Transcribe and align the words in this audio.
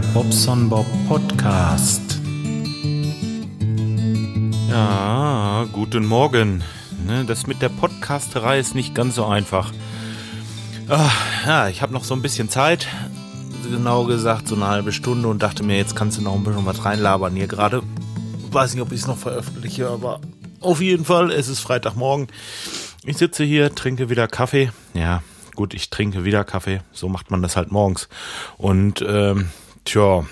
Bobson 0.00 0.68
Bob 0.68 0.86
Podcast. 1.08 2.20
Ja, 4.68 5.66
guten 5.72 6.04
Morgen. 6.04 6.62
Ne, 7.06 7.24
das 7.24 7.46
mit 7.46 7.62
der 7.62 7.68
Podcasterei 7.68 8.58
ist 8.58 8.74
nicht 8.74 8.94
ganz 8.94 9.14
so 9.14 9.24
einfach. 9.24 9.72
Ah, 10.88 11.10
ja, 11.46 11.68
ich 11.68 11.82
habe 11.82 11.92
noch 11.92 12.04
so 12.04 12.14
ein 12.14 12.22
bisschen 12.22 12.48
Zeit. 12.48 12.88
Genau 13.70 14.04
gesagt, 14.04 14.48
so 14.48 14.54
eine 14.54 14.66
halbe 14.66 14.92
Stunde 14.92 15.28
und 15.28 15.42
dachte 15.42 15.62
mir, 15.62 15.76
jetzt 15.76 15.96
kannst 15.96 16.18
du 16.18 16.22
noch 16.22 16.34
ein 16.34 16.44
bisschen 16.44 16.66
was 16.66 16.84
reinlabern 16.84 17.34
hier 17.34 17.46
gerade. 17.46 17.82
Weiß 18.50 18.74
nicht, 18.74 18.82
ob 18.82 18.92
ich 18.92 19.00
es 19.00 19.06
noch 19.06 19.18
veröffentliche, 19.18 19.88
aber 19.88 20.20
auf 20.60 20.80
jeden 20.80 21.04
Fall, 21.04 21.30
es 21.30 21.48
ist 21.48 21.60
Freitagmorgen. 21.60 22.28
Ich 23.04 23.16
sitze 23.16 23.44
hier, 23.44 23.74
trinke 23.74 24.10
wieder 24.10 24.28
Kaffee. 24.28 24.70
Ja, 24.94 25.22
gut, 25.54 25.74
ich 25.74 25.90
trinke 25.90 26.24
wieder 26.24 26.44
Kaffee. 26.44 26.80
So 26.92 27.08
macht 27.08 27.30
man 27.30 27.40
das 27.40 27.56
halt 27.56 27.72
morgens. 27.72 28.08
Und 28.56 29.04
ähm, 29.06 29.48
tja, 29.86 30.26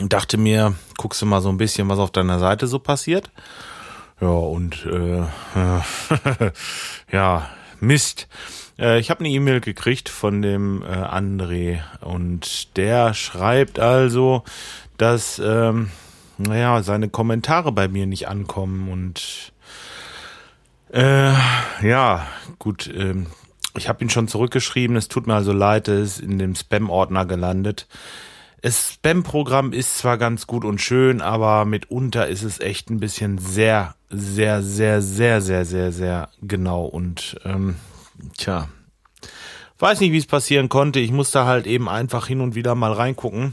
dachte 0.00 0.38
mir, 0.38 0.74
guckst 0.96 1.22
du 1.22 1.26
mal 1.26 1.40
so 1.40 1.50
ein 1.50 1.58
bisschen, 1.58 1.88
was 1.88 1.98
auf 1.98 2.10
deiner 2.10 2.40
Seite 2.40 2.66
so 2.66 2.80
passiert. 2.80 3.30
Ja, 4.20 4.28
und 4.28 4.86
äh, 4.86 5.22
ja, 7.12 7.48
Mist. 7.80 8.28
Äh, 8.78 8.98
ich 8.98 9.10
habe 9.10 9.20
eine 9.20 9.28
E-Mail 9.28 9.60
gekriegt 9.60 10.08
von 10.08 10.42
dem 10.42 10.82
äh, 10.82 10.86
André 10.86 11.80
und 12.00 12.76
der 12.76 13.14
schreibt 13.14 13.78
also, 13.78 14.44
dass 14.96 15.40
ähm, 15.44 15.90
naja, 16.38 16.82
seine 16.82 17.08
Kommentare 17.08 17.72
bei 17.72 17.88
mir 17.88 18.06
nicht 18.06 18.28
ankommen 18.28 18.90
und 18.90 19.52
äh, 20.92 21.32
ja, 21.82 22.26
gut, 22.58 22.90
ähm, 22.94 23.26
ich 23.76 23.88
habe 23.88 24.04
ihn 24.04 24.10
schon 24.10 24.28
zurückgeschrieben, 24.28 24.96
es 24.96 25.08
tut 25.08 25.26
mir 25.26 25.34
also 25.34 25.52
leid, 25.52 25.88
es 25.88 26.18
ist 26.18 26.20
in 26.20 26.38
dem 26.38 26.54
Spam-Ordner 26.54 27.24
gelandet. 27.24 27.86
Das 28.62 28.92
Spam-Programm 28.92 29.72
ist 29.72 29.98
zwar 29.98 30.18
ganz 30.18 30.46
gut 30.46 30.64
und 30.64 30.80
schön, 30.80 31.20
aber 31.20 31.64
mitunter 31.64 32.28
ist 32.28 32.44
es 32.44 32.60
echt 32.60 32.90
ein 32.90 33.00
bisschen 33.00 33.38
sehr, 33.38 33.96
sehr, 34.08 34.62
sehr, 34.62 35.02
sehr, 35.02 35.40
sehr, 35.40 35.64
sehr, 35.64 35.90
sehr 35.90 36.28
genau. 36.40 36.84
Und 36.84 37.40
ähm, 37.44 37.74
tja, 38.38 38.68
weiß 39.80 39.98
nicht, 39.98 40.12
wie 40.12 40.18
es 40.18 40.26
passieren 40.26 40.68
konnte. 40.68 41.00
Ich 41.00 41.10
musste 41.10 41.44
halt 41.44 41.66
eben 41.66 41.88
einfach 41.88 42.28
hin 42.28 42.40
und 42.40 42.54
wieder 42.54 42.76
mal 42.76 42.92
reingucken. 42.92 43.52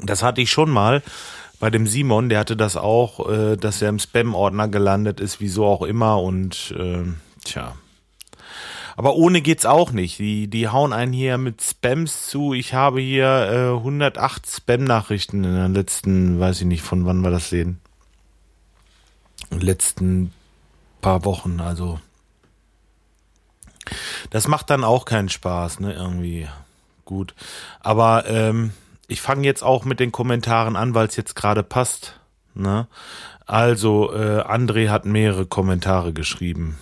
Das 0.00 0.22
hatte 0.22 0.40
ich 0.40 0.52
schon 0.52 0.70
mal 0.70 1.02
bei 1.58 1.68
dem 1.68 1.88
Simon, 1.88 2.28
der 2.28 2.38
hatte 2.38 2.56
das 2.56 2.76
auch, 2.76 3.28
äh, 3.28 3.56
dass 3.56 3.82
er 3.82 3.88
im 3.88 3.98
Spam-Ordner 3.98 4.68
gelandet 4.68 5.18
ist, 5.18 5.40
wieso 5.40 5.66
auch 5.66 5.82
immer. 5.82 6.22
Und 6.22 6.72
äh, 6.78 7.02
tja, 7.44 7.74
aber 9.00 9.14
ohne 9.14 9.40
geht's 9.40 9.64
auch 9.64 9.92
nicht. 9.92 10.18
Die, 10.18 10.46
die 10.46 10.68
hauen 10.68 10.92
einen 10.92 11.14
hier 11.14 11.38
mit 11.38 11.62
Spams 11.62 12.26
zu. 12.26 12.52
Ich 12.52 12.74
habe 12.74 13.00
hier 13.00 13.72
äh, 13.72 13.76
108 13.78 14.46
Spam-Nachrichten 14.46 15.42
in 15.42 15.54
den 15.54 15.72
letzten, 15.72 16.38
weiß 16.38 16.60
ich 16.60 16.66
nicht, 16.66 16.82
von 16.82 17.06
wann 17.06 17.22
wir 17.22 17.30
das 17.30 17.48
sehen. 17.48 17.80
letzten 19.48 20.34
paar 21.00 21.24
Wochen, 21.24 21.60
also. 21.60 21.98
Das 24.28 24.48
macht 24.48 24.68
dann 24.68 24.84
auch 24.84 25.06
keinen 25.06 25.30
Spaß, 25.30 25.80
ne, 25.80 25.94
irgendwie. 25.94 26.46
Gut. 27.06 27.34
Aber 27.80 28.26
ähm, 28.26 28.74
ich 29.08 29.22
fange 29.22 29.46
jetzt 29.46 29.62
auch 29.62 29.86
mit 29.86 29.98
den 29.98 30.12
Kommentaren 30.12 30.76
an, 30.76 30.94
weil 30.94 31.06
es 31.06 31.16
jetzt 31.16 31.34
gerade 31.34 31.62
passt. 31.62 32.20
Ne? 32.52 32.86
Also, 33.46 34.12
äh, 34.12 34.42
André 34.42 34.90
hat 34.90 35.06
mehrere 35.06 35.46
Kommentare 35.46 36.12
geschrieben. 36.12 36.76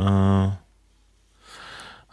Äh, 0.00 0.50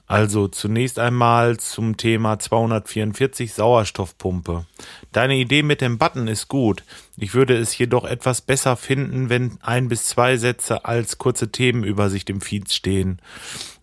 also 0.10 0.48
zunächst 0.48 1.00
einmal 1.00 1.58
zum 1.58 1.98
Thema 1.98 2.40
244 2.40 3.54
Sauerstoffpumpe. 3.54 4.66
Deine 5.12 5.36
Idee 5.36 5.64
mit 5.64 5.82
dem 5.82 5.98
Button 5.98 6.28
ist 6.28 6.48
gut. 6.48 6.84
Ich 7.18 7.34
würde 7.34 7.58
es 7.58 7.78
jedoch 7.78 8.06
etwas 8.06 8.40
besser 8.40 8.78
finden, 8.78 9.30
wenn 9.30 9.60
ein 9.62 9.90
bis 9.90 10.06
zwei 10.06 10.38
Sätze 10.38 10.86
als 10.86 11.18
kurze 11.18 11.52
Themenübersicht 11.52 12.30
im 12.30 12.40
Feed 12.40 12.72
stehen. 12.72 13.20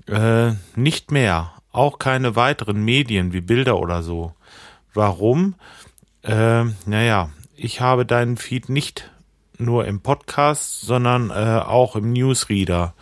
Äh, 0.07 0.53
nicht 0.77 1.11
mehr. 1.11 1.53
Auch 1.73 1.99
keine 1.99 2.37
weiteren 2.37 2.83
Medien 2.83 3.35
wie 3.35 3.43
Bilder 3.43 3.79
oder 3.79 4.03
so. 4.03 4.33
Warum? 4.95 5.57
Äh, 6.23 6.65
naja, 6.87 7.31
ich 7.55 7.83
habe 7.83 8.07
deinen 8.07 8.39
Feed 8.39 8.71
nicht 8.71 9.11
nur 9.59 9.85
im 9.85 10.01
Podcast, 10.01 10.81
sondern 10.81 11.29
äh, 11.31 11.61
auch 11.61 11.97
im 11.97 12.13
Newsreader 12.15 12.95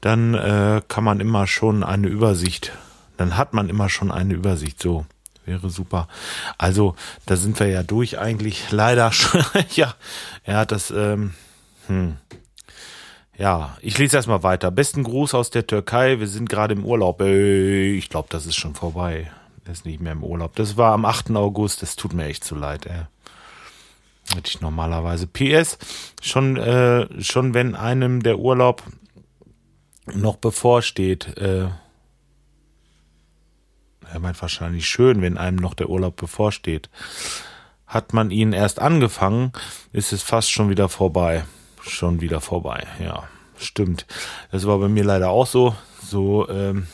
dann 0.00 0.34
äh, 0.34 0.82
kann 0.88 1.04
man 1.04 1.20
immer 1.20 1.46
schon 1.46 1.82
eine 1.82 2.06
Übersicht, 2.06 2.72
dann 3.16 3.36
hat 3.36 3.54
man 3.54 3.68
immer 3.68 3.88
schon 3.88 4.10
eine 4.10 4.34
Übersicht. 4.34 4.80
So, 4.80 5.06
wäre 5.44 5.70
super. 5.70 6.08
Also, 6.56 6.94
da 7.26 7.36
sind 7.36 7.58
wir 7.58 7.68
ja 7.68 7.82
durch 7.82 8.18
eigentlich. 8.18 8.70
Leider 8.70 9.12
schon. 9.12 9.42
ja, 9.74 9.94
er 10.44 10.58
hat 10.58 10.72
das, 10.72 10.90
ähm, 10.90 11.34
hm. 11.86 12.16
Ja, 13.36 13.76
ich 13.80 13.96
lese 13.98 14.16
erstmal 14.16 14.42
weiter. 14.42 14.72
Besten 14.72 15.04
Gruß 15.04 15.34
aus 15.34 15.50
der 15.50 15.64
Türkei. 15.64 16.18
Wir 16.18 16.26
sind 16.26 16.48
gerade 16.48 16.74
im 16.74 16.84
Urlaub. 16.84 17.20
Äh, 17.20 17.92
ich 17.92 18.08
glaube, 18.08 18.28
das 18.30 18.46
ist 18.46 18.56
schon 18.56 18.74
vorbei. 18.74 19.30
Er 19.64 19.72
ist 19.72 19.84
nicht 19.84 20.00
mehr 20.00 20.12
im 20.12 20.24
Urlaub. 20.24 20.56
Das 20.56 20.76
war 20.76 20.92
am 20.92 21.04
8. 21.04 21.30
August. 21.36 21.82
Das 21.82 21.94
tut 21.94 22.14
mir 22.14 22.26
echt 22.26 22.42
zu 22.42 22.56
leid, 22.56 22.86
ey. 22.86 23.02
Hätte 24.34 24.48
ich 24.48 24.60
normalerweise. 24.60 25.26
PS, 25.26 25.78
schon, 26.20 26.56
äh, 26.56 27.06
schon 27.22 27.54
wenn 27.54 27.76
einem 27.76 28.22
der 28.22 28.38
Urlaub 28.40 28.82
noch 30.14 30.36
bevorsteht. 30.36 31.36
Äh, 31.36 31.68
er 34.10 34.20
meint 34.20 34.40
wahrscheinlich 34.40 34.88
schön, 34.88 35.22
wenn 35.22 35.36
einem 35.36 35.56
noch 35.56 35.74
der 35.74 35.88
Urlaub 35.88 36.16
bevorsteht. 36.16 36.88
Hat 37.86 38.12
man 38.12 38.30
ihn 38.30 38.52
erst 38.52 38.80
angefangen, 38.80 39.52
ist 39.92 40.12
es 40.12 40.22
fast 40.22 40.50
schon 40.50 40.68
wieder 40.68 40.88
vorbei. 40.88 41.44
Schon 41.82 42.20
wieder 42.20 42.40
vorbei, 42.40 42.86
ja. 43.00 43.28
Stimmt. 43.56 44.06
Das 44.50 44.66
war 44.66 44.78
bei 44.78 44.88
mir 44.88 45.04
leider 45.04 45.30
auch 45.30 45.46
so. 45.46 45.74
So 46.02 46.48
ähm, 46.48 46.86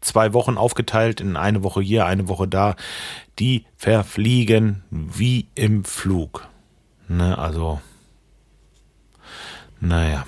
zwei 0.00 0.32
Wochen 0.32 0.56
aufgeteilt 0.56 1.20
in 1.20 1.36
eine 1.36 1.62
Woche 1.62 1.80
hier, 1.80 2.06
eine 2.06 2.28
Woche 2.28 2.48
da. 2.48 2.76
Die 3.38 3.66
verfliegen 3.76 4.84
wie 4.90 5.48
im 5.54 5.84
Flug. 5.84 6.48
Ne, 7.08 7.36
also. 7.36 7.80
Naja. 9.80 10.24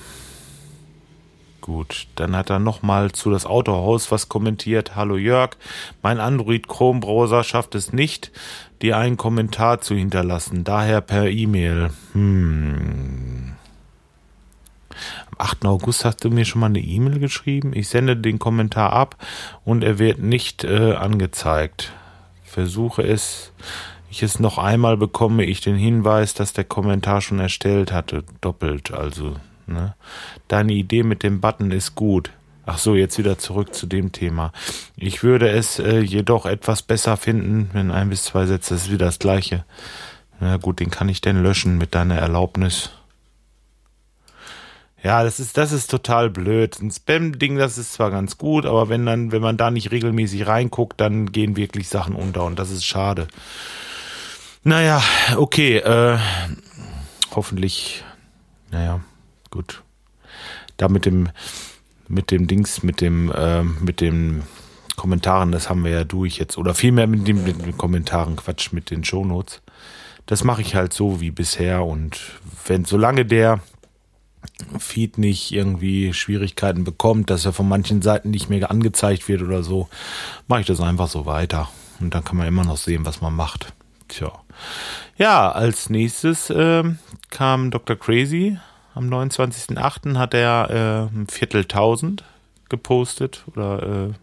Gut, 1.64 2.08
dann 2.16 2.36
hat 2.36 2.50
er 2.50 2.58
nochmal 2.58 3.12
zu 3.12 3.30
das 3.30 3.47
Autohaus 3.47 4.10
was 4.10 4.28
kommentiert. 4.28 4.97
Hallo 4.97 5.16
Jörg, 5.16 5.56
mein 6.02 6.20
Android 6.20 6.69
Chrome 6.69 7.00
Browser 7.00 7.42
schafft 7.42 7.75
es 7.75 7.91
nicht, 7.91 8.32
dir 8.82 8.98
einen 8.98 9.16
Kommentar 9.16 9.80
zu 9.80 9.94
hinterlassen, 9.94 10.64
daher 10.64 11.00
per 11.00 11.30
E-Mail. 11.30 11.88
Hm. 12.12 13.54
Am 15.30 15.38
8. 15.38 15.64
August 15.64 16.04
hast 16.04 16.22
du 16.22 16.28
mir 16.28 16.44
schon 16.44 16.60
mal 16.60 16.66
eine 16.66 16.80
E-Mail 16.80 17.19
geschrieben. 17.19 17.72
Ich 17.75 17.88
sende 17.88 18.14
den 18.14 18.38
Kommentar 18.38 18.92
ab 18.92 19.16
und 19.64 19.82
er 19.84 19.98
wird 19.98 20.19
nicht 20.19 20.64
äh, 20.64 20.92
angezeigt. 20.92 21.94
Versuche 22.42 23.00
es, 23.04 23.52
ich 24.10 24.22
es 24.22 24.38
noch 24.38 24.58
einmal 24.58 24.98
bekomme 24.98 25.44
ich 25.44 25.62
den 25.62 25.76
Hinweis, 25.76 26.34
dass 26.34 26.52
der 26.52 26.64
Kommentar 26.64 27.22
schon 27.22 27.38
erstellt 27.38 27.91
hatte. 27.91 28.22
Doppelt, 28.42 28.92
also 28.92 29.36
Ne? 29.66 29.94
Deine 30.48 30.72
Idee 30.72 31.02
mit 31.02 31.22
dem 31.22 31.41
Button 31.41 31.70
ist 31.70 31.94
gut. 31.94 32.30
Ach 32.66 32.78
so, 32.78 32.94
jetzt 32.94 33.19
wieder 33.19 33.38
zurück 33.38 33.75
zu 33.75 33.86
dem 33.86 34.12
Thema. 34.12 34.52
Ich 34.97 35.22
würde 35.22 35.50
es 35.50 35.78
äh, 35.78 36.00
jedoch 36.00 36.47
etwas 36.47 36.82
besser 36.82 37.16
finden, 37.16 37.69
wenn 37.75 37.91
ein 37.91 38.08
bis 38.08 38.25
zwei 38.25 38.47
Sätze, 38.47 38.75
ist 38.75 38.91
wieder 38.91 39.06
das 39.06 39.19
gleiche. 39.19 39.64
Na 40.41 40.56
gut, 40.56 40.80
den 40.80 40.91
kann 40.91 41.08
ich 41.08 41.20
denn 41.20 41.43
löschen 41.43 41.76
mit 41.76 41.94
deiner 41.94 42.16
Erlaubnis. 42.16 42.90
Ja, 45.02 45.22
das 45.22 45.38
ist, 45.40 45.58
das 45.58 45.72
ist 45.72 45.90
total 45.90 46.31
blöd. 46.31 46.81
Ein 46.81 46.90
Spam-Ding, 46.90 47.58
das 47.58 47.76
ist 47.76 47.93
zwar 47.93 48.11
ganz 48.11 48.38
gut, 48.38 48.64
aber 48.64 48.88
wenn 48.88 49.05
dann, 49.05 49.31
wenn 49.31 49.43
man 49.43 49.58
da 49.58 49.70
nicht 49.70 49.90
regelmäßig 49.90 50.46
reinguckt, 50.46 50.99
dann 50.99 51.31
gehen 51.31 51.56
wirklich 51.58 51.90
Sachen 51.90 52.14
unter 52.14 52.44
und 52.44 52.58
das 52.58 52.70
ist 52.70 52.87
schade. 52.87 53.28
Naja, 54.62 55.02
okay, 55.37 55.76
äh, 55.76 56.19
hoffentlich, 57.34 58.02
naja 58.70 59.02
gut. 59.54 59.82
Da 60.76 60.88
mit 60.88 61.06
dem, 61.06 61.28
mit 62.08 62.30
dem 62.30 62.46
Dings, 62.46 62.82
mit 62.82 63.00
dem, 63.00 63.30
äh, 63.32 63.62
mit 63.62 64.00
den 64.00 64.42
Kommentaren, 64.96 65.52
das 65.52 65.68
haben 65.68 65.84
wir 65.84 65.92
ja 65.92 66.04
durch 66.04 66.38
jetzt. 66.38 66.58
Oder 66.58 66.74
vielmehr 66.74 67.06
mit, 67.06 67.26
dem, 67.26 67.44
mit 67.44 67.64
den 67.64 67.78
Kommentaren, 67.78 68.36
Quatsch, 68.36 68.72
mit 68.72 68.90
den 68.90 69.04
Shownotes. 69.04 69.62
Das 70.26 70.44
mache 70.44 70.62
ich 70.62 70.74
halt 70.74 70.92
so 70.92 71.20
wie 71.20 71.30
bisher. 71.30 71.84
Und 71.84 72.20
wenn, 72.66 72.84
solange 72.84 73.24
der 73.24 73.60
Feed 74.78 75.18
nicht 75.18 75.52
irgendwie 75.52 76.12
Schwierigkeiten 76.12 76.84
bekommt, 76.84 77.30
dass 77.30 77.44
er 77.44 77.52
von 77.52 77.68
manchen 77.68 78.02
Seiten 78.02 78.30
nicht 78.30 78.50
mehr 78.50 78.70
angezeigt 78.70 79.28
wird 79.28 79.42
oder 79.42 79.62
so, 79.62 79.88
mache 80.48 80.60
ich 80.60 80.66
das 80.66 80.80
einfach 80.80 81.08
so 81.08 81.26
weiter. 81.26 81.68
Und 82.00 82.14
dann 82.14 82.24
kann 82.24 82.36
man 82.36 82.48
immer 82.48 82.64
noch 82.64 82.76
sehen, 82.76 83.06
was 83.06 83.20
man 83.20 83.34
macht. 83.34 83.72
Tja. 84.08 84.32
Ja, 85.16 85.50
als 85.52 85.90
nächstes 85.90 86.50
äh, 86.50 86.84
kam 87.30 87.70
Dr. 87.70 87.96
Crazy 87.96 88.58
am 88.94 89.08
29.08. 89.08 90.17
hat 90.17 90.35
er 90.35 90.70
äh, 90.70 91.17
ein 91.17 91.26
Vierteltausend 91.29 92.25
gepostet 92.69 93.44
oder 93.52 94.14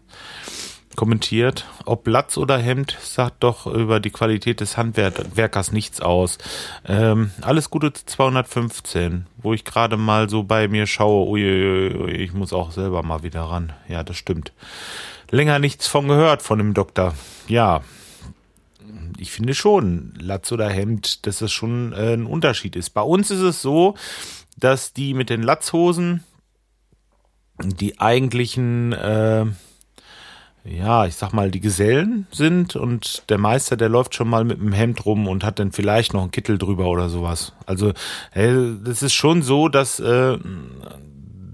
kommentiert, 0.96 1.66
ob 1.84 2.06
Latz 2.06 2.36
oder 2.36 2.58
Hemd 2.58 2.96
sagt 3.00 3.42
doch 3.42 3.66
über 3.66 4.00
die 4.00 4.10
Qualität 4.10 4.60
des 4.60 4.76
Handwerkers 4.76 5.72
nichts 5.72 6.00
aus. 6.00 6.38
Ähm, 6.86 7.30
alles 7.40 7.70
Gute 7.70 7.92
zu 7.92 8.04
215, 8.06 9.26
wo 9.38 9.54
ich 9.54 9.64
gerade 9.64 9.96
mal 9.96 10.28
so 10.28 10.42
bei 10.42 10.68
mir 10.68 10.86
schaue, 10.86 11.28
ui, 11.28 11.42
ui, 11.42 11.96
ui, 11.96 12.10
ich 12.12 12.32
muss 12.32 12.52
auch 12.52 12.72
selber 12.72 13.02
mal 13.02 13.22
wieder 13.22 13.42
ran. 13.42 13.72
Ja, 13.88 14.02
das 14.02 14.16
stimmt. 14.16 14.52
Länger 15.30 15.58
nichts 15.58 15.86
von 15.86 16.08
gehört 16.08 16.42
von 16.42 16.58
dem 16.58 16.74
Doktor. 16.74 17.14
Ja, 17.48 17.80
ich 19.18 19.30
finde 19.30 19.54
schon, 19.54 20.14
Latz 20.18 20.52
oder 20.52 20.68
Hemd, 20.68 21.26
dass 21.26 21.38
das 21.38 21.52
schon 21.52 21.92
äh, 21.92 22.14
ein 22.14 22.26
Unterschied 22.26 22.76
ist. 22.76 22.90
Bei 22.90 23.02
uns 23.02 23.30
ist 23.30 23.40
es 23.40 23.62
so, 23.62 23.94
dass 24.56 24.92
die 24.92 25.14
mit 25.14 25.30
den 25.30 25.42
Latzhosen 25.42 26.24
die 27.62 28.00
eigentlichen 28.00 28.92
äh, 28.92 29.46
ja, 30.64 31.06
ich 31.06 31.16
sag 31.16 31.32
mal, 31.32 31.50
die 31.50 31.60
Gesellen 31.60 32.26
sind 32.30 32.76
und 32.76 33.24
der 33.28 33.38
Meister, 33.38 33.76
der 33.76 33.88
läuft 33.88 34.14
schon 34.14 34.28
mal 34.28 34.44
mit 34.44 34.60
einem 34.60 34.72
Hemd 34.72 35.04
rum 35.04 35.26
und 35.26 35.44
hat 35.44 35.58
dann 35.58 35.72
vielleicht 35.72 36.14
noch 36.14 36.22
einen 36.22 36.30
Kittel 36.30 36.56
drüber 36.56 36.86
oder 36.86 37.08
sowas. 37.08 37.52
Also, 37.66 37.92
äh, 38.32 38.54
das 38.84 39.02
ist 39.02 39.14
schon 39.14 39.42
so, 39.42 39.68
dass, 39.68 39.98
äh, 39.98 40.38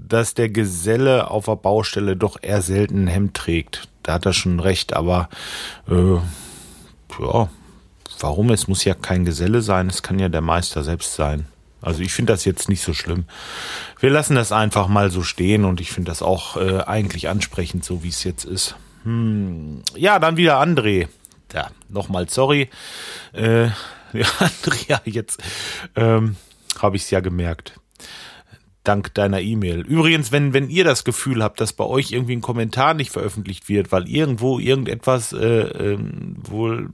dass 0.07 0.35
der 0.35 0.51
Geselle 0.51 1.31
auf 1.31 1.47
der 1.47 1.57
Baustelle 1.57 2.17
doch 2.17 2.37
eher 2.43 2.61
selten 2.61 3.05
ein 3.05 3.09
Hemd 3.09 3.35
trägt. 3.35 3.89
Da 4.03 4.15
hat 4.15 4.27
er 4.27 4.35
schon 4.35 4.61
recht, 4.61 4.93
aber 4.93 5.31
äh, 5.89 6.17
ja, 7.19 7.49
warum? 8.21 8.51
Es 8.51 8.69
muss 8.69 8.85
ja 8.85 8.95
kein 8.95 9.25
Geselle 9.25 9.63
sein, 9.63 9.89
es 9.89 10.03
kann 10.03 10.19
ja 10.19 10.29
der 10.29 10.43
Meister 10.43 10.85
selbst 10.85 11.15
sein. 11.15 11.47
Also 11.81 12.03
ich 12.03 12.13
finde 12.13 12.33
das 12.33 12.45
jetzt 12.45 12.69
nicht 12.69 12.83
so 12.83 12.93
schlimm. 12.93 13.25
Wir 14.01 14.11
lassen 14.11 14.35
das 14.35 14.53
einfach 14.53 14.89
mal 14.89 15.11
so 15.11 15.23
stehen 15.23 15.65
und 15.65 15.81
ich 15.81 15.93
finde 15.93 16.11
das 16.11 16.23
auch 16.23 16.57
äh, 16.57 16.83
eigentlich 16.83 17.29
ansprechend, 17.29 17.85
so 17.85 18.03
wie 18.03 18.09
es 18.09 18.25
jetzt 18.25 18.45
ist. 18.45 18.77
Hm. 19.05 19.83
Ja, 19.97 20.19
dann 20.19 20.37
wieder 20.37 20.61
André. 20.61 21.09
Ja, 21.53 21.71
nochmal 21.89 22.29
sorry. 22.29 22.69
Äh, 23.33 23.67
ja, 24.13 24.27
Andrea, 24.39 25.01
jetzt 25.05 25.43
ähm, 25.97 26.37
habe 26.79 26.97
ich 26.97 27.03
es 27.03 27.11
ja 27.11 27.21
gemerkt. 27.21 27.81
Dank 28.85 29.13
deiner 29.15 29.41
E-Mail. 29.41 29.81
Übrigens, 29.81 30.33
wenn, 30.33 30.55
wenn 30.55 30.71
ihr 30.71 30.85
das 30.85 31.05
Gefühl 31.05 31.43
habt, 31.43 31.61
dass 31.61 31.75
bei 31.75 31.85
euch 31.85 32.13
irgendwie 32.13 32.35
ein 32.35 32.41
Kommentar 32.41 32.95
nicht 32.95 33.11
veröffentlicht 33.11 33.69
wird, 33.69 33.93
weil 33.93 34.09
irgendwo 34.09 34.59
irgendetwas 34.59 35.33
äh, 35.33 35.95
äh, 35.95 35.99
wohl 36.43 36.91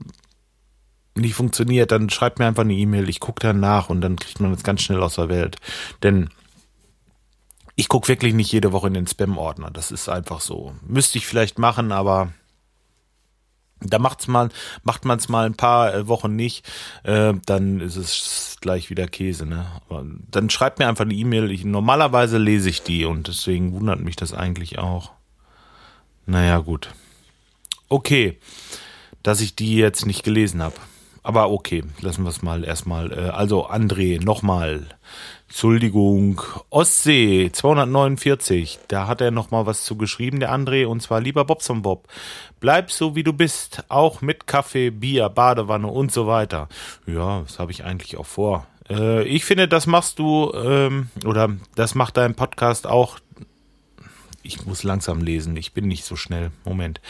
nicht 1.15 1.33
funktioniert, 1.33 1.91
dann 1.91 2.09
schreibt 2.09 2.39
mir 2.39 2.45
einfach 2.45 2.63
eine 2.63 2.73
E-Mail. 2.73 3.09
Ich 3.09 3.19
gucke 3.19 3.53
nach 3.53 3.89
und 3.89 4.01
dann 4.01 4.17
kriegt 4.17 4.39
man 4.39 4.51
das 4.51 4.63
ganz 4.63 4.81
schnell 4.81 5.01
aus 5.01 5.15
der 5.15 5.29
Welt. 5.29 5.57
Denn 6.03 6.29
ich 7.75 7.87
gucke 7.87 8.07
wirklich 8.07 8.33
nicht 8.33 8.51
jede 8.51 8.71
Woche 8.71 8.87
in 8.87 8.93
den 8.93 9.07
Spam-Ordner. 9.07 9.71
Das 9.71 9.91
ist 9.91 10.09
einfach 10.09 10.41
so. 10.41 10.73
Müsste 10.85 11.17
ich 11.17 11.27
vielleicht 11.27 11.57
machen, 11.59 11.91
aber 11.91 12.33
da 13.81 13.99
macht's 13.99 14.27
mal, 14.27 14.49
macht 14.83 15.05
man 15.05 15.19
es 15.19 15.29
mal 15.29 15.45
ein 15.45 15.55
paar 15.55 15.93
äh, 15.93 16.07
Wochen 16.07 16.35
nicht, 16.35 16.65
äh, 17.03 17.33
dann 17.45 17.81
ist 17.81 17.97
es 17.97 18.57
gleich 18.61 18.89
wieder 18.89 19.07
Käse. 19.07 19.45
Ne? 19.45 19.65
Aber 19.87 20.05
dann 20.31 20.49
schreibt 20.49 20.79
mir 20.79 20.87
einfach 20.87 21.05
eine 21.05 21.13
E-Mail. 21.13 21.57
normalerweise 21.65 22.37
lese 22.37 22.69
ich 22.69 22.83
die 22.83 23.05
und 23.05 23.27
deswegen 23.27 23.73
wundert 23.73 23.99
mich 23.99 24.15
das 24.15 24.33
eigentlich 24.33 24.79
auch. 24.79 25.11
Naja, 26.25 26.59
gut. 26.59 26.89
Okay, 27.87 28.39
dass 29.21 29.41
ich 29.41 29.55
die 29.55 29.75
jetzt 29.75 30.05
nicht 30.05 30.23
gelesen 30.23 30.63
habe. 30.63 30.75
Aber 31.25 31.49
okay, 31.49 31.83
lassen 32.01 32.21
wir 32.21 32.29
es 32.29 32.43
mal 32.43 32.63
erstmal. 32.63 33.11
Äh, 33.11 33.29
also 33.29 33.67
André, 33.67 34.23
nochmal. 34.23 34.85
Entschuldigung, 35.47 36.39
Ostsee 36.69 37.49
249, 37.51 38.79
da 38.87 39.07
hat 39.07 39.21
er 39.21 39.31
noch 39.31 39.49
mal 39.49 39.65
was 39.65 39.85
zu 39.85 39.95
geschrieben, 39.95 40.39
der 40.39 40.53
André, 40.53 40.85
und 40.85 41.01
zwar 41.01 41.21
lieber 41.21 41.43
Bobson 41.43 41.81
Bob, 41.81 42.07
bleib 42.59 42.91
so 42.91 43.15
wie 43.15 43.23
du 43.23 43.33
bist, 43.33 43.85
auch 43.89 44.21
mit 44.21 44.45
Kaffee, 44.45 44.91
Bier, 44.91 45.29
Badewanne 45.29 45.87
und 45.87 46.11
so 46.11 46.27
weiter. 46.27 46.69
Ja, 47.07 47.41
das 47.41 47.57
habe 47.57 47.71
ich 47.71 47.83
eigentlich 47.83 48.17
auch 48.17 48.25
vor. 48.27 48.67
Äh, 48.87 49.23
ich 49.23 49.45
finde, 49.45 49.67
das 49.67 49.87
machst 49.87 50.19
du, 50.19 50.51
ähm, 50.53 51.09
oder 51.25 51.49
das 51.73 51.95
macht 51.95 52.17
dein 52.17 52.35
Podcast 52.35 52.85
auch 52.85 53.17
ich 54.45 54.65
muss 54.65 54.83
langsam 54.83 55.21
lesen, 55.21 55.57
ich 55.57 55.73
bin 55.73 55.87
nicht 55.87 56.05
so 56.05 56.15
schnell. 56.15 56.51
Moment. 56.63 57.01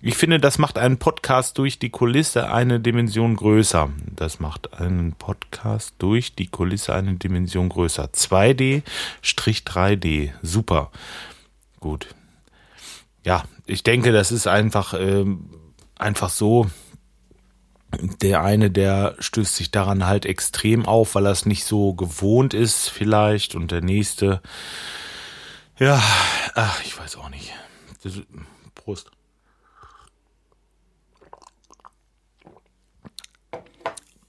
Ich 0.00 0.16
finde, 0.16 0.38
das 0.38 0.58
macht 0.58 0.78
einen 0.78 0.98
Podcast 0.98 1.58
durch 1.58 1.80
die 1.80 1.90
Kulisse 1.90 2.52
eine 2.52 2.78
Dimension 2.80 3.36
größer. 3.36 3.90
Das 4.14 4.40
macht 4.40 4.80
einen 4.80 5.12
Podcast 5.14 5.94
durch 5.98 6.34
die 6.34 6.46
Kulisse 6.46 6.94
eine 6.94 7.14
Dimension 7.14 7.68
größer. 7.68 8.04
2D-3D. 8.04 10.30
Super. 10.42 10.90
Gut. 11.80 12.06
Ja, 13.24 13.42
ich 13.66 13.82
denke, 13.82 14.12
das 14.12 14.30
ist 14.30 14.46
einfach, 14.46 14.94
ähm, 14.94 15.50
einfach 15.96 16.30
so. 16.30 16.70
Der 18.20 18.42
eine, 18.42 18.72
der 18.72 19.14
stößt 19.20 19.54
sich 19.54 19.70
daran 19.70 20.04
halt 20.06 20.26
extrem 20.26 20.84
auf, 20.84 21.14
weil 21.14 21.26
er 21.26 21.32
es 21.32 21.46
nicht 21.46 21.64
so 21.64 21.94
gewohnt 21.94 22.52
ist, 22.52 22.88
vielleicht. 22.88 23.54
Und 23.54 23.70
der 23.70 23.82
nächste, 23.82 24.42
ja, 25.78 26.02
ach, 26.54 26.82
ich 26.84 26.98
weiß 26.98 27.16
auch 27.16 27.28
nicht. 27.28 27.52
Das, 28.02 28.20
Prost. 28.74 29.10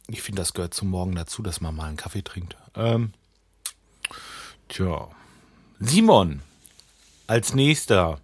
Ich 0.07 0.21
finde, 0.21 0.41
das 0.41 0.53
gehört 0.53 0.73
zum 0.73 0.89
Morgen 0.89 1.15
dazu, 1.15 1.41
dass 1.41 1.61
man 1.61 1.75
mal 1.75 1.87
einen 1.87 1.97
Kaffee 1.97 2.21
trinkt. 2.21 2.55
Ähm, 2.75 3.13
tja. 4.69 5.09
Simon 5.79 6.41
als 7.27 7.53
nächster. 7.53 8.19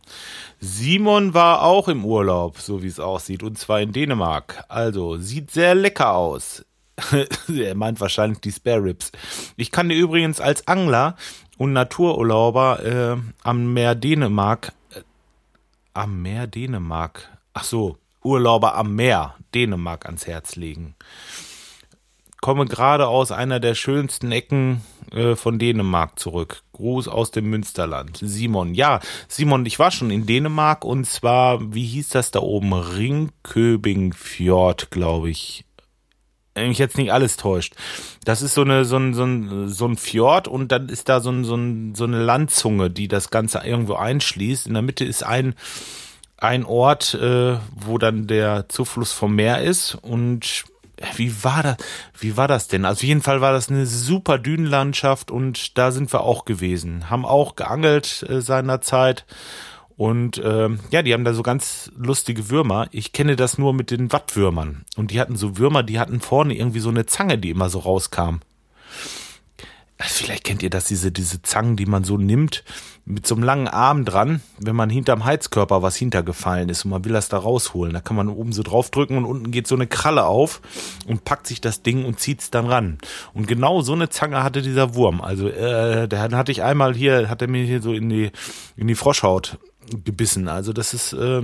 Simon 0.60 1.34
war 1.34 1.64
auch 1.64 1.88
im 1.88 2.06
Urlaub, 2.06 2.60
so 2.60 2.84
wie 2.84 2.88
es 2.88 3.00
aussieht, 3.00 3.44
und 3.44 3.58
zwar 3.58 3.82
in 3.82 3.94
Dänemark. 3.94 4.64
Also, 4.70 5.18
sieht 5.18 5.52
sehr 5.52 5.74
lecker 5.76 6.14
aus. 6.14 6.64
er 7.48 7.76
meint 7.76 8.00
wahrscheinlich 8.00 8.40
die 8.42 8.52
Spare 8.52 8.84
Ribs. 8.84 9.12
Ich 9.58 9.72
kann 9.72 9.90
dir 9.90 9.96
übrigens 9.96 10.40
als 10.40 10.68
Angler 10.68 11.16
und 11.62 11.74
Natururlauber 11.74 12.84
äh, 12.84 13.18
am 13.44 13.74
Meer 13.74 13.94
Dänemark, 13.94 14.74
äh, 14.96 15.02
am 15.94 16.24
Meer 16.24 16.48
Dänemark, 16.48 17.30
ach 17.54 17.66
so, 17.66 18.00
Urlauber 18.24 18.74
am 18.74 18.96
Meer 18.96 19.36
Dänemark 19.54 20.08
ans 20.08 20.26
Herz 20.26 20.56
legen. 20.56 20.96
Komme 22.42 22.66
gerade 22.66 23.06
aus 23.06 23.32
einer 23.32 23.60
der 23.60 23.76
schönsten 23.76 24.32
Ecken 24.32 24.82
äh, 25.12 25.36
von 25.36 25.60
Dänemark 25.60 26.18
zurück. 26.18 26.64
Gruß 26.74 27.08
aus 27.08 27.30
dem 27.30 27.52
Münsterland. 27.52 28.18
Simon. 28.20 28.74
Ja, 28.74 29.00
Simon, 29.28 29.64
ich 29.68 29.78
war 29.78 29.92
schon 29.92 30.10
in 30.10 30.26
Dänemark 30.26 30.84
und 30.84 31.06
zwar, 31.06 31.76
wie 31.76 31.86
hieß 31.86 32.10
das 32.10 32.32
da 32.32 32.40
oben? 32.40 32.74
Ringköbing 32.74 34.14
Fjord, 34.14 34.90
glaube 34.90 35.30
ich 35.30 35.66
mich 36.56 36.78
jetzt 36.78 36.98
nicht 36.98 37.12
alles 37.12 37.38
täuscht. 37.38 37.76
Das 38.26 38.42
ist 38.42 38.54
so 38.54 38.62
eine 38.62 38.86
so 38.86 38.98
ein, 38.98 39.14
so 39.14 39.24
ein, 39.24 39.70
so 39.70 39.88
ein 39.88 39.98
Fjord 39.98 40.48
und 40.48 40.72
dann 40.72 40.90
ist 40.90 41.10
da 41.10 41.20
so, 41.20 41.32
ein, 41.32 41.44
so, 41.44 41.56
ein, 41.56 41.96
so 41.96 42.04
eine 42.04 42.22
Landzunge, 42.22 42.90
die 42.90 43.08
das 43.08 43.30
Ganze 43.30 43.60
irgendwo 43.60 43.96
einschließt. 43.96 44.68
In 44.68 44.74
der 44.74 44.84
Mitte 44.84 45.06
ist 45.06 45.24
ein 45.24 45.56
ein 46.42 46.66
Ort, 46.66 47.14
äh, 47.14 47.58
wo 47.76 48.00
dann 48.00 48.26
der 48.26 48.68
Zufluss 48.68 49.14
vom 49.14 49.36
Meer 49.36 49.62
ist 49.62 49.94
und 49.94 50.66
wie 51.16 51.44
war 51.44 51.64
das? 51.64 51.78
Wie 52.18 52.38
war 52.38 52.48
das 52.48 52.68
denn? 52.68 52.86
Also 52.86 53.00
auf 53.00 53.04
jeden 53.04 53.22
Fall 53.22 53.42
war 53.42 53.54
das 53.54 53.70
eine 53.70 53.86
super 53.86 54.38
Dünenlandschaft 54.38 55.32
und 55.32 55.78
da 55.78 55.92
sind 55.92 56.12
wir 56.14 56.22
auch 56.22 56.46
gewesen. 56.46 57.10
Haben 57.10 57.26
auch 57.26 57.56
geangelt 57.56 58.26
äh, 58.28 58.42
seinerzeit 58.42 59.26
und 60.02 60.42
ähm, 60.44 60.80
ja, 60.90 61.04
die 61.04 61.14
haben 61.14 61.26
da 61.26 61.32
so 61.32 61.44
ganz 61.44 61.92
lustige 61.96 62.50
Würmer. 62.50 62.88
Ich 62.90 63.14
kenne 63.14 63.36
das 63.36 63.60
nur 63.60 63.72
mit 63.72 63.92
den 63.92 64.12
Wattwürmern. 64.12 64.84
Und 64.96 65.12
die 65.12 65.22
hatten 65.22 65.36
so 65.36 65.60
Würmer, 65.60 65.84
die 65.84 66.00
hatten 66.00 66.22
vorne 66.22 66.56
irgendwie 66.56 66.80
so 66.80 66.90
eine 66.90 67.06
Zange, 67.06 67.38
die 67.38 67.52
immer 67.52 67.70
so 67.70 67.78
rauskam. 67.78 68.38
Vielleicht 70.00 70.44
kennt 70.44 70.64
ihr 70.64 70.72
das, 70.72 70.86
diese, 70.86 71.12
diese 71.12 71.44
Zangen, 71.44 71.76
die 71.76 71.86
man 71.86 72.04
so 72.04 72.18
nimmt, 72.18 72.64
mit 73.06 73.28
so 73.28 73.36
einem 73.36 73.44
langen 73.44 73.68
Arm 73.68 74.04
dran, 74.04 74.42
wenn 74.58 74.76
man 74.76 74.90
hinterm 74.90 75.24
Heizkörper 75.24 75.84
was 75.84 75.96
hintergefallen 75.96 76.70
ist 76.70 76.84
und 76.84 76.90
man 76.90 77.06
will 77.06 77.14
das 77.14 77.30
da 77.30 77.38
rausholen. 77.38 77.94
Da 77.94 78.02
kann 78.02 78.16
man 78.16 78.28
oben 78.28 78.54
so 78.54 78.64
draufdrücken 78.64 79.18
und 79.18 79.26
unten 79.26 79.52
geht 79.52 79.68
so 79.68 79.76
eine 79.76 79.86
Kralle 79.86 80.26
auf 80.26 80.62
und 81.06 81.26
packt 81.26 81.46
sich 81.46 81.62
das 81.62 81.84
Ding 81.84 82.06
und 82.06 82.20
zieht's 82.20 82.50
dann 82.50 82.66
ran. 82.66 82.98
Und 83.36 83.48
genau 83.48 83.82
so 83.82 83.94
eine 83.94 84.10
Zange 84.10 84.42
hatte 84.42 84.64
dieser 84.64 84.96
Wurm. 84.96 85.22
Also, 85.22 85.48
äh, 85.48 86.08
der 86.08 86.22
hatte 86.22 86.52
ich 86.52 86.64
einmal 86.64 86.96
hier, 86.96 87.30
hat 87.30 87.44
er 87.44 87.48
mir 87.48 87.64
hier 87.64 87.84
so 87.84 87.94
in 87.94 88.10
die, 88.10 88.32
in 88.76 88.88
die 88.88 88.96
Froschhaut 88.96 89.60
gebissen. 90.04 90.48
Also 90.48 90.74
das 90.74 90.94
ist, 90.94 91.14
äh, 91.14 91.42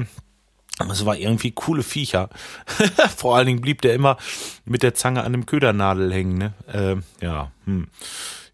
das 0.77 1.05
war 1.05 1.17
irgendwie 1.17 1.51
coole 1.51 1.83
Viecher. 1.83 2.29
Vor 3.17 3.35
allen 3.35 3.47
Dingen 3.47 3.61
blieb 3.61 3.81
der 3.81 3.95
immer 3.95 4.17
mit 4.65 4.83
der 4.83 4.93
Zange 4.93 5.23
an 5.23 5.31
dem 5.31 5.45
Ködernadel 5.45 6.13
hängen. 6.13 6.37
Ne? 6.37 6.53
Äh, 6.71 7.25
ja, 7.25 7.51
hm. 7.65 7.87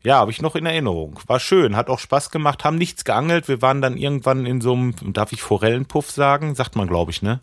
Ja, 0.05 0.17
habe 0.17 0.31
ich 0.31 0.41
noch 0.41 0.55
in 0.55 0.65
Erinnerung. 0.65 1.17
War 1.27 1.39
schön, 1.39 1.77
hat 1.77 1.87
auch 1.87 1.99
Spaß 1.99 2.29
gemacht, 2.29 2.65
haben 2.65 2.77
nichts 2.77 3.05
geangelt. 3.05 3.47
Wir 3.47 3.61
waren 3.61 3.81
dann 3.81 3.95
irgendwann 3.95 4.45
in 4.45 4.59
so 4.59 4.73
einem, 4.73 4.93
darf 5.13 5.31
ich 5.31 5.41
Forellenpuff 5.41 6.11
sagen? 6.11 6.55
Sagt 6.55 6.75
man, 6.75 6.89
glaube 6.89 7.11
ich, 7.11 7.21
ne? 7.21 7.39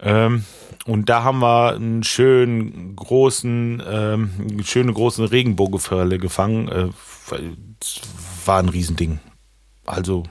Ähm, 0.00 0.44
und 0.84 1.08
da 1.08 1.22
haben 1.22 1.38
wir 1.38 1.74
einen 1.74 2.02
schönen 2.02 2.96
großen, 2.96 3.80
ähm, 3.86 4.60
schöne 4.64 4.92
großen 4.92 5.24
Regenbogenforelle 5.24 6.18
gefangen. 6.18 6.68
Äh, 6.68 6.88
war 8.44 8.58
ein 8.58 8.68
Riesending. 8.68 9.20
Also 9.86 10.24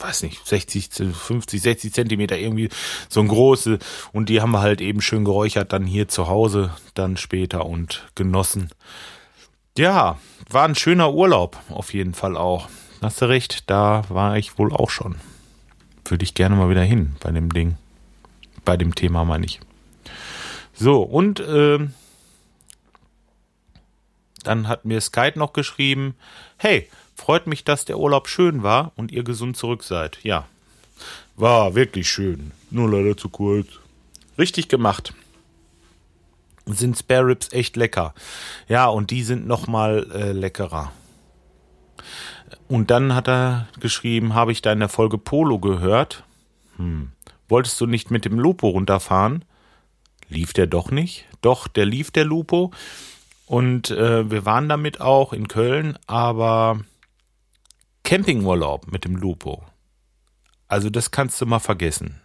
weiß 0.00 0.22
nicht, 0.22 0.46
60, 0.46 0.90
50, 1.12 1.60
60 1.60 1.92
Zentimeter 1.92 2.38
irgendwie 2.38 2.70
so 3.08 3.20
ein 3.20 3.28
große. 3.28 3.78
Und 4.12 4.28
die 4.28 4.40
haben 4.40 4.52
wir 4.52 4.60
halt 4.60 4.80
eben 4.80 5.00
schön 5.00 5.24
geräuchert, 5.24 5.72
dann 5.72 5.86
hier 5.86 6.08
zu 6.08 6.26
Hause, 6.28 6.74
dann 6.94 7.16
später 7.16 7.66
und 7.66 8.08
genossen. 8.14 8.70
Ja, 9.76 10.18
war 10.48 10.66
ein 10.66 10.74
schöner 10.74 11.12
Urlaub, 11.12 11.58
auf 11.68 11.94
jeden 11.94 12.14
Fall 12.14 12.36
auch. 12.36 12.68
Hast 13.02 13.22
du 13.22 13.26
recht, 13.26 13.70
da 13.70 14.04
war 14.08 14.36
ich 14.36 14.58
wohl 14.58 14.72
auch 14.72 14.90
schon. 14.90 15.16
Würde 16.04 16.24
ich 16.24 16.34
gerne 16.34 16.56
mal 16.56 16.70
wieder 16.70 16.82
hin 16.82 17.16
bei 17.20 17.30
dem 17.30 17.52
Ding. 17.52 17.76
Bei 18.64 18.76
dem 18.76 18.94
Thema 18.94 19.24
meine 19.24 19.46
ich. 19.46 19.60
So, 20.74 21.02
und 21.02 21.40
äh, 21.40 21.78
dann 24.42 24.68
hat 24.68 24.84
mir 24.84 25.00
Skype 25.00 25.38
noch 25.38 25.52
geschrieben, 25.52 26.14
hey, 26.56 26.88
freut 27.30 27.46
mich, 27.46 27.62
dass 27.62 27.84
der 27.84 27.96
Urlaub 27.96 28.26
schön 28.26 28.64
war 28.64 28.90
und 28.96 29.12
ihr 29.12 29.22
gesund 29.22 29.56
zurück 29.56 29.84
seid. 29.84 30.18
Ja, 30.24 30.48
war 31.36 31.76
wirklich 31.76 32.10
schön. 32.10 32.50
Nur 32.72 32.90
leider 32.90 33.16
zu 33.16 33.28
kurz. 33.28 33.68
Richtig 34.36 34.66
gemacht. 34.66 35.14
Sind 36.66 36.98
Spare 36.98 37.26
Ribs 37.26 37.52
echt 37.52 37.76
lecker. 37.76 38.14
Ja, 38.66 38.88
und 38.88 39.12
die 39.12 39.22
sind 39.22 39.46
noch 39.46 39.68
mal 39.68 40.10
äh, 40.12 40.32
leckerer. 40.32 40.90
Und 42.66 42.90
dann 42.90 43.14
hat 43.14 43.28
er 43.28 43.68
geschrieben, 43.78 44.34
habe 44.34 44.50
ich 44.50 44.60
deine 44.60 44.88
Folge 44.88 45.16
Polo 45.16 45.60
gehört? 45.60 46.24
Hm. 46.78 47.12
Wolltest 47.48 47.80
du 47.80 47.86
nicht 47.86 48.10
mit 48.10 48.24
dem 48.24 48.40
Lupo 48.40 48.70
runterfahren? 48.70 49.44
Lief 50.28 50.52
der 50.52 50.66
doch 50.66 50.90
nicht? 50.90 51.26
Doch, 51.42 51.68
der 51.68 51.86
lief 51.86 52.10
der 52.10 52.24
Lupo. 52.24 52.72
Und 53.46 53.92
äh, 53.92 54.28
wir 54.28 54.44
waren 54.46 54.68
damit 54.68 55.00
auch 55.00 55.32
in 55.32 55.46
Köln, 55.46 55.96
aber 56.08 56.80
Campingurlaub 58.10 58.90
mit 58.90 59.04
dem 59.04 59.14
Lupo. 59.14 59.62
Also 60.66 60.90
das 60.90 61.12
kannst 61.12 61.40
du 61.40 61.46
mal 61.46 61.60
vergessen. 61.60 62.20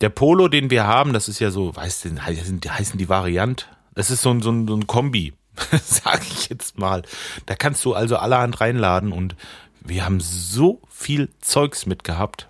Der 0.00 0.08
Polo, 0.08 0.48
den 0.48 0.70
wir 0.70 0.86
haben, 0.86 1.12
das 1.12 1.28
ist 1.28 1.38
ja 1.38 1.50
so, 1.50 1.76
weißt 1.76 2.06
du, 2.06 2.22
heißen, 2.22 2.62
heißen 2.66 2.96
die 2.96 3.10
Variant. 3.10 3.68
Das 3.94 4.10
ist 4.10 4.22
so 4.22 4.30
ein, 4.30 4.40
so 4.40 4.50
ein, 4.50 4.66
so 4.66 4.74
ein 4.74 4.86
Kombi, 4.86 5.34
sag 5.84 6.22
ich 6.22 6.48
jetzt 6.48 6.78
mal. 6.78 7.02
Da 7.44 7.56
kannst 7.56 7.84
du 7.84 7.92
also 7.92 8.16
allerhand 8.16 8.58
reinladen 8.58 9.12
und 9.12 9.36
wir 9.82 10.06
haben 10.06 10.18
so 10.18 10.80
viel 10.88 11.28
Zeugs 11.42 11.84
mitgehabt. 11.84 12.48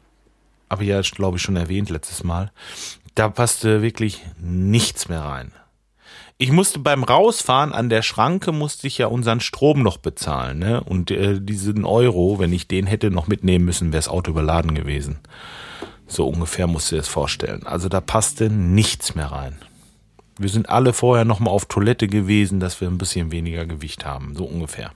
Aber 0.69 0.85
ja, 0.85 1.01
glaube 1.01 1.39
ich, 1.39 1.43
schon 1.43 1.57
erwähnt 1.57 1.91
letztes 1.91 2.23
Mal. 2.23 2.53
Da 3.17 3.29
passte 3.29 3.83
wirklich 3.83 4.25
nichts 4.39 5.09
mehr 5.09 5.23
rein. 5.23 5.51
Ich 6.39 6.53
musste 6.53 6.79
beim 6.79 7.03
Rausfahren 7.03 7.73
an 7.73 7.89
der 7.89 8.03
Schranke 8.03 8.53
musste 8.53 8.87
ich 8.87 8.99
ja 8.99 9.07
unseren 9.07 9.41
Strom 9.41 9.83
noch 9.83 9.97
bezahlen, 9.97 10.59
ne? 10.59 10.83
Und 10.85 11.11
äh, 11.11 11.41
diesen 11.41 11.87
Euro, 11.87 12.39
wenn 12.39 12.53
ich 12.53 12.69
den 12.69 12.87
hätte 12.87 13.11
noch 13.11 13.27
mitnehmen 13.27 13.65
müssen, 13.65 13.87
wäre 13.87 14.01
das 14.01 14.09
Auto 14.09 14.33
überladen 14.33 14.75
gewesen. 14.75 15.19
So 16.07 16.29
ungefähr 16.29 16.67
musst 16.67 16.91
du 16.91 16.97
dir 16.97 17.01
das 17.01 17.09
vorstellen. 17.09 17.67
Also 17.67 17.89
da 17.89 18.03
passte 18.03 18.51
nichts 18.51 19.15
mehr 19.15 19.33
rein. 19.33 19.57
Wir 20.39 20.51
sind 20.51 20.69
alle 20.69 20.93
vorher 20.93 21.25
noch 21.25 21.41
mal 21.41 21.51
auf 21.51 21.65
Toilette 21.65 22.07
gewesen, 22.07 22.61
dass 22.61 22.83
wir 22.83 22.89
ein 22.89 22.99
bisschen 22.99 23.33
weniger 23.33 23.65
Gewicht 23.65 24.05
haben, 24.05 24.37
so 24.37 24.45
ungefähr. 24.45 24.91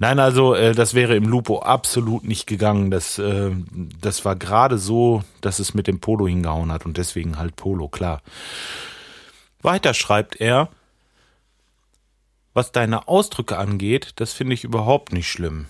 Nein, 0.00 0.18
also 0.18 0.56
äh, 0.56 0.74
das 0.74 0.94
wäre 0.94 1.14
im 1.14 1.28
Lupo 1.28 1.60
absolut 1.60 2.24
nicht 2.24 2.48
gegangen. 2.48 2.90
Das, 2.90 3.20
äh, 3.20 3.52
das 4.00 4.24
war 4.24 4.34
gerade 4.34 4.78
so, 4.78 5.22
dass 5.40 5.60
es 5.60 5.72
mit 5.72 5.86
dem 5.86 6.00
Polo 6.00 6.26
hingehauen 6.26 6.72
hat 6.72 6.84
und 6.84 6.96
deswegen 6.96 7.38
halt 7.38 7.54
Polo, 7.54 7.86
klar. 7.86 8.20
Weiter 9.64 9.94
schreibt 9.94 10.40
er, 10.40 10.68
was 12.52 12.70
deine 12.70 13.08
Ausdrücke 13.08 13.56
angeht, 13.58 14.12
das 14.16 14.32
finde 14.32 14.54
ich 14.54 14.64
überhaupt 14.64 15.12
nicht 15.12 15.28
schlimm. 15.28 15.66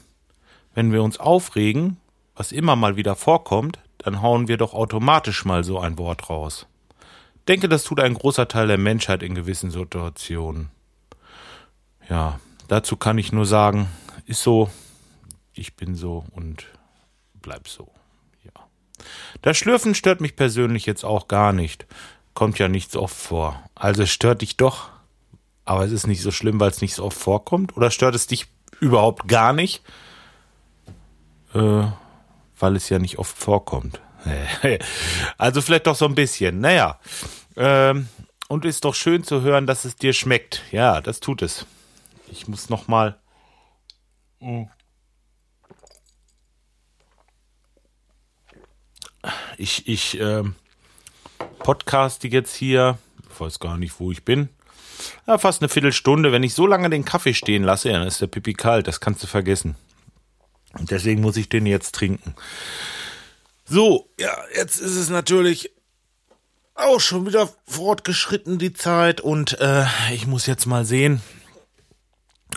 Wenn 0.74 0.92
wir 0.92 1.02
uns 1.02 1.18
aufregen, 1.18 1.96
was 2.34 2.52
immer 2.52 2.76
mal 2.76 2.96
wieder 2.96 3.16
vorkommt, 3.16 3.78
dann 3.98 4.20
hauen 4.20 4.48
wir 4.48 4.58
doch 4.58 4.74
automatisch 4.74 5.44
mal 5.44 5.64
so 5.64 5.78
ein 5.78 5.96
Wort 5.96 6.28
raus. 6.28 6.66
Denke, 7.48 7.68
das 7.68 7.84
tut 7.84 8.00
ein 8.00 8.14
großer 8.14 8.48
Teil 8.48 8.66
der 8.66 8.78
Menschheit 8.78 9.22
in 9.22 9.34
gewissen 9.34 9.70
Situationen. 9.70 10.70
Ja, 12.10 12.40
dazu 12.68 12.96
kann 12.96 13.16
ich 13.16 13.32
nur 13.32 13.46
sagen, 13.46 13.88
ist 14.26 14.42
so, 14.42 14.70
ich 15.52 15.76
bin 15.76 15.94
so 15.94 16.24
und 16.32 16.66
bleib 17.40 17.68
so. 17.68 17.90
Ja. 18.42 18.52
Das 19.40 19.56
Schlürfen 19.56 19.94
stört 19.94 20.20
mich 20.20 20.36
persönlich 20.36 20.84
jetzt 20.84 21.04
auch 21.04 21.28
gar 21.28 21.52
nicht 21.52 21.86
kommt 22.34 22.58
ja 22.58 22.68
nicht 22.68 22.90
so 22.90 23.02
oft 23.02 23.16
vor. 23.16 23.62
Also 23.74 24.02
es 24.02 24.10
stört 24.10 24.42
dich 24.42 24.56
doch, 24.56 24.90
aber 25.64 25.84
es 25.84 25.92
ist 25.92 26.06
nicht 26.06 26.22
so 26.22 26.30
schlimm, 26.30 26.60
weil 26.60 26.70
es 26.70 26.82
nicht 26.82 26.94
so 26.94 27.04
oft 27.04 27.16
vorkommt. 27.16 27.76
Oder 27.76 27.90
stört 27.90 28.14
es 28.14 28.26
dich 28.26 28.46
überhaupt 28.80 29.28
gar 29.28 29.52
nicht, 29.52 29.82
äh, 31.54 31.84
weil 32.58 32.76
es 32.76 32.88
ja 32.88 32.98
nicht 32.98 33.18
oft 33.18 33.36
vorkommt. 33.36 34.00
also 35.38 35.62
vielleicht 35.62 35.86
doch 35.86 35.96
so 35.96 36.06
ein 36.06 36.14
bisschen. 36.14 36.60
Naja, 36.60 36.98
ähm, 37.56 38.08
und 38.48 38.64
ist 38.64 38.84
doch 38.84 38.94
schön 38.94 39.24
zu 39.24 39.42
hören, 39.42 39.66
dass 39.66 39.84
es 39.84 39.96
dir 39.96 40.12
schmeckt. 40.12 40.62
Ja, 40.70 41.00
das 41.00 41.20
tut 41.20 41.42
es. 41.42 41.66
Ich 42.28 42.48
muss 42.48 42.68
noch 42.68 42.88
mal. 42.88 43.18
Ich, 49.56 49.88
ich, 49.88 50.20
ähm, 50.20 50.54
podcaste 51.58 52.28
jetzt 52.28 52.54
hier, 52.54 52.98
ich 53.30 53.40
weiß 53.40 53.58
gar 53.58 53.78
nicht, 53.78 53.98
wo 54.00 54.12
ich 54.12 54.24
bin. 54.24 54.48
Ja, 55.26 55.38
fast 55.38 55.62
eine 55.62 55.68
Viertelstunde. 55.68 56.32
Wenn 56.32 56.42
ich 56.42 56.54
so 56.54 56.66
lange 56.66 56.90
den 56.90 57.04
Kaffee 57.04 57.34
stehen 57.34 57.62
lasse, 57.62 57.90
dann 57.90 58.06
ist 58.06 58.20
der 58.20 58.26
Pipi 58.26 58.54
kalt. 58.54 58.86
Das 58.86 59.00
kannst 59.00 59.22
du 59.22 59.26
vergessen. 59.26 59.76
Und 60.78 60.90
deswegen 60.90 61.20
muss 61.20 61.36
ich 61.36 61.48
den 61.48 61.66
jetzt 61.66 61.94
trinken. 61.94 62.34
So, 63.64 64.10
ja, 64.18 64.36
jetzt 64.54 64.76
ist 64.76 64.96
es 64.96 65.08
natürlich 65.08 65.70
auch 66.74 67.00
schon 67.00 67.26
wieder 67.26 67.48
fortgeschritten, 67.66 68.58
die 68.58 68.72
Zeit. 68.72 69.20
Und 69.20 69.58
äh, 69.60 69.84
ich 70.12 70.26
muss 70.26 70.46
jetzt 70.46 70.66
mal 70.66 70.84
sehen, 70.84 71.22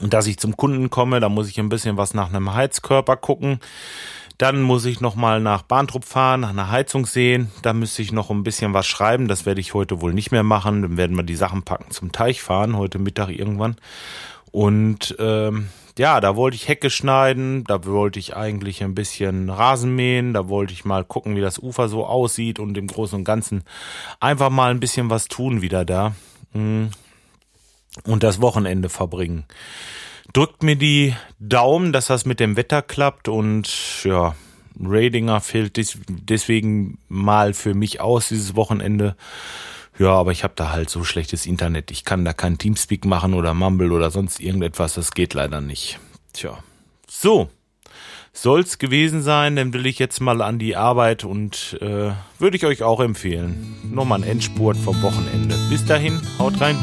dass 0.01 0.27
ich 0.27 0.37
zum 0.37 0.57
Kunden 0.57 0.89
komme. 0.89 1.19
Da 1.19 1.29
muss 1.29 1.47
ich 1.47 1.59
ein 1.59 1.69
bisschen 1.69 1.97
was 1.97 2.13
nach 2.13 2.29
einem 2.29 2.53
Heizkörper 2.53 3.17
gucken. 3.17 3.59
Dann 4.37 4.61
muss 4.61 4.85
ich 4.85 5.01
nochmal 5.01 5.41
nach 5.41 5.63
Bahntrupp 5.63 6.05
fahren, 6.05 6.41
nach 6.41 6.49
einer 6.49 6.69
Heizung 6.69 7.07
sehen. 7.07 7.51
Da 7.63 7.73
müsste 7.73 8.03
ich 8.03 8.11
noch 8.11 8.29
ein 8.29 8.43
bisschen 8.43 8.73
was 8.73 8.85
schreiben. 8.85 9.27
Das 9.27 9.47
werde 9.47 9.61
ich 9.61 9.73
heute 9.73 9.99
wohl 9.99 10.13
nicht 10.13 10.31
mehr 10.31 10.43
machen. 10.43 10.83
Dann 10.83 10.97
werden 10.97 11.17
wir 11.17 11.23
die 11.23 11.35
Sachen 11.35 11.63
packen 11.63 11.89
zum 11.89 12.11
Teich 12.11 12.43
fahren, 12.43 12.77
heute 12.77 12.99
Mittag 12.99 13.29
irgendwann. 13.29 13.77
Und 14.51 15.15
ähm, 15.19 15.69
ja, 15.97 16.21
da 16.21 16.35
wollte 16.35 16.55
ich 16.55 16.67
Hecke 16.67 16.91
schneiden, 16.91 17.63
da 17.63 17.83
wollte 17.85 18.19
ich 18.19 18.35
eigentlich 18.35 18.83
ein 18.83 18.93
bisschen 18.93 19.49
Rasen 19.49 19.95
mähen, 19.95 20.33
da 20.33 20.47
wollte 20.47 20.73
ich 20.73 20.85
mal 20.85 21.03
gucken, 21.03 21.35
wie 21.35 21.41
das 21.41 21.57
Ufer 21.57 21.89
so 21.89 22.05
aussieht 22.05 22.59
und 22.59 22.77
im 22.77 22.87
Großen 22.87 23.17
und 23.17 23.23
Ganzen 23.23 23.63
einfach 24.19 24.51
mal 24.51 24.69
ein 24.69 24.79
bisschen 24.79 25.09
was 25.09 25.27
tun 25.27 25.61
wieder 25.61 25.85
da. 25.85 26.13
Hm. 26.53 26.91
Und 28.03 28.21
das 28.21 28.41
Wochenende 28.41 28.89
verbringen 28.89 29.45
drückt 30.33 30.63
mir 30.63 30.75
die 30.75 31.15
Daumen, 31.39 31.93
dass 31.93 32.07
das 32.07 32.25
mit 32.25 32.39
dem 32.39 32.55
Wetter 32.55 32.81
klappt 32.81 33.27
und 33.27 34.03
ja, 34.03 34.35
Radinger 34.79 35.41
fällt 35.41 35.79
deswegen 36.07 36.99
mal 37.07 37.53
für 37.53 37.73
mich 37.73 38.01
aus 38.01 38.29
dieses 38.29 38.55
Wochenende. 38.55 39.15
Ja, 39.99 40.11
aber 40.11 40.31
ich 40.31 40.43
habe 40.43 40.53
da 40.55 40.71
halt 40.71 40.89
so 40.89 41.03
schlechtes 41.03 41.45
Internet. 41.45 41.89
Ich 41.89 42.05
kann 42.05 42.23
da 42.23 42.33
kein 42.33 42.57
Teamspeak 42.57 43.05
machen 43.05 43.33
oder 43.33 43.53
Mumble 43.53 43.91
oder 43.91 44.11
sonst 44.11 44.39
irgendetwas. 44.39 44.93
Das 44.93 45.11
geht 45.11 45.33
leider 45.33 45.59
nicht. 45.59 45.99
Tja. 46.33 46.59
So. 47.09 47.49
Soll's 48.33 48.77
gewesen 48.77 49.23
sein, 49.23 49.55
dann 49.55 49.73
will 49.73 49.87
ich 49.87 49.97
jetzt 49.97 50.21
mal 50.21 50.43
an 50.43 50.59
die 50.59 50.75
Arbeit 50.75 51.23
und 51.23 51.75
äh, 51.81 52.11
würde 52.37 52.57
ich 52.57 52.67
euch 52.67 52.83
auch 52.83 52.99
empfehlen. 52.99 53.75
Nochmal 53.91 54.21
ein 54.21 54.29
Endspurt 54.29 54.77
vom 54.77 55.01
Wochenende. 55.01 55.57
Bis 55.71 55.83
dahin, 55.85 56.21
haut 56.37 56.61
rein. 56.61 56.77